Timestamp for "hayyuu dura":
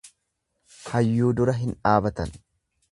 0.87-1.57